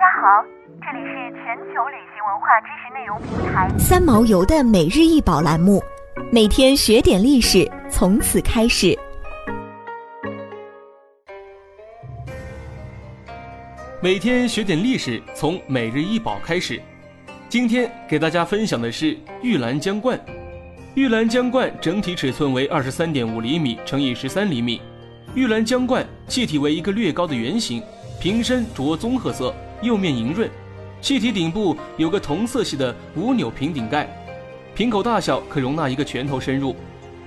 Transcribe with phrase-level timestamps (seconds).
[0.00, 0.42] 家好，
[0.80, 5.78] 这里是全球旅行文化知识内容平台三毛游的每日一宝栏目，
[6.32, 8.98] 每天学点历史，从此开始。
[14.00, 16.80] 每天学点历史，从每日一宝开始。
[17.50, 20.18] 今天给大家分享的是玉兰江罐。
[20.94, 24.80] 玉兰江罐整体尺寸为二十三点五厘米乘以十三厘米。
[25.34, 27.82] 玉兰江罐气体为一个略高的圆形，
[28.18, 30.48] 瓶身着棕褐色，釉面莹润。
[31.00, 34.08] 气体顶部有个同色系的无钮平顶盖，
[34.74, 36.76] 瓶口大小可容纳一个拳头深入。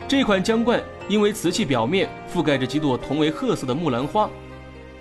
[0.07, 4.29] 这款浆罐因为瓷器表面覆盖着几朵同为褐色的木兰花，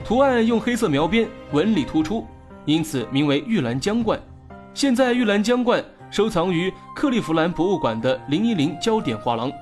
[0.04, 2.26] 图案用黑色描边，纹理突出，
[2.64, 4.18] 因此名为玉兰浆罐。
[4.72, 9.52] 现在玉兰浆罐收藏于克利夫兰博物馆的零一零焦点画廊。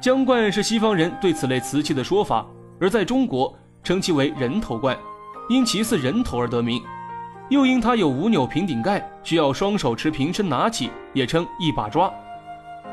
[0.00, 2.46] 浆罐是西方人对此类瓷器的说法。
[2.78, 4.96] 而在中国，称其为人头罐，
[5.48, 6.82] 因其似人头而得名，
[7.48, 12.12] 又因它有五钮平顶盖，需要双手持瓶身拿起，也称一把抓。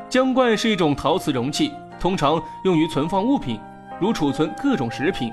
[0.09, 3.59] 浆罐是一种陶瓷容器，通常用于存放物品，
[3.99, 5.31] 如储存各种食品，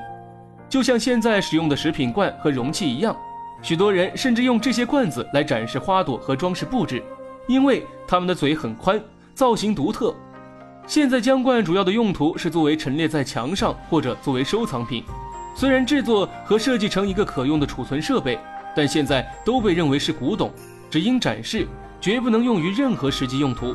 [0.69, 3.15] 就像现在使用的食品罐和容器一样。
[3.63, 7.03] 许多人甚至用这些罐子来展示花朵和装饰布置，
[7.47, 8.99] 因为它们的嘴很宽，
[9.35, 10.15] 造型独特。
[10.87, 15.05] 现在浆罐主要的用途是作为陈列在墙上或者作为收藏品。
[15.55, 18.39] 虽然制作和设计成一个可用的储存设备，
[18.75, 20.51] 但现在都被认为是古董，
[20.91, 21.67] 只应展示，
[22.01, 23.75] 绝不能用于任何实际用途。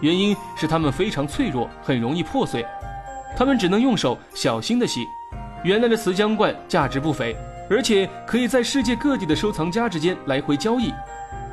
[0.00, 2.64] 原因是它们非常脆弱，很容易破碎，
[3.36, 5.06] 它们只能用手小心的洗。
[5.62, 7.36] 原来的瓷浆罐价值不菲，
[7.70, 10.92] 而且可以在世界各地的收藏家之间来回交易。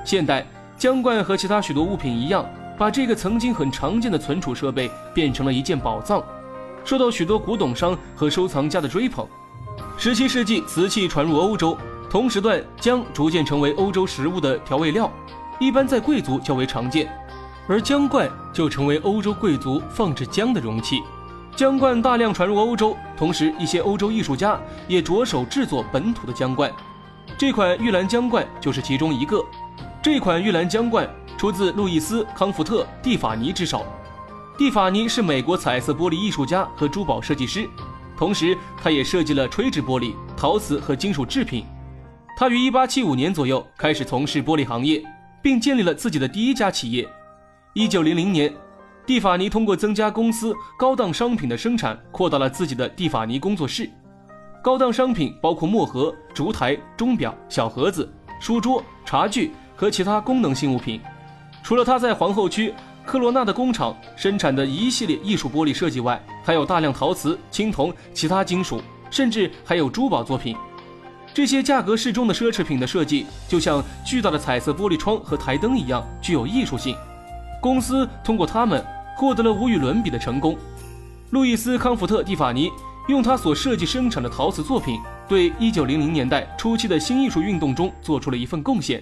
[0.03, 0.45] 现代
[0.77, 2.45] 浆罐和其他许多物品一样。
[2.77, 6.23] 把这个曾经很常见的存储设备变成了一件宝藏，
[6.83, 9.27] 受到许多古董商和收藏家的追捧。
[9.99, 11.77] 十七世纪，瓷器传入欧洲，
[12.11, 15.09] 同时段姜逐渐成为欧洲食物的调味料，
[15.61, 17.09] 一般在贵族较为常见，
[17.69, 21.01] 而姜罐就成为欧洲贵族放置姜的容器。
[21.55, 26.69] 姜罐大量传入欧洲，同时一些欧洲艺术家也着手制作本土的姜罐，
[27.37, 29.41] 这款玉兰姜罐就是其中一个。
[30.03, 31.09] 这款玉兰姜罐。
[31.37, 33.83] 出自路易斯·康福特·蒂法尼之手。
[34.59, 37.67] 蒂法尼是美国彩色玻璃艺术家和珠宝设计师，
[38.15, 41.65] 同时他也设计了垂直玻璃、陶瓷和金属制品。
[42.37, 45.03] 他于1875年左右开始从事玻璃行业，
[45.41, 47.07] 并建立了自己的第一家企业。
[47.75, 48.53] 1900年，
[49.05, 53.89] 蒂法尼通过增加公司高档商品的生产，扩大了自己的蒂法尼工作室。
[54.63, 60.99] 高档商品包括墨盒、烛台、钟表、小盒子、书桌、茶具和其他功能性物品。
[61.63, 62.73] 除了他在皇后区
[63.05, 70.55] 科罗纳的工厂生产的一系列艺术玻璃设计外，还有大量陶瓷、青铜、其他金属，甚至还有珠宝作品。
[71.33, 76.95] 这些价格适中的奢侈品的设计，就像巨大的彩色玻璃窗和台灯一样，具有艺术性。
[77.61, 78.83] 公司通过它们
[79.15, 80.57] 获得了无与伦比的成功。
[81.29, 82.69] 路易斯·康福特·蒂法尼
[83.07, 84.99] 用他所设计生产的陶瓷作品，
[85.29, 89.01] 对1900年代初期的新艺术运动中做出了一份贡献。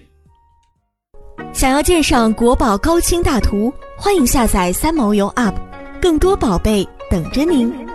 [1.52, 5.56] 想要鉴赏国宝高清大图，欢迎下载三毛游 App，
[6.00, 7.89] 更多宝贝等着您。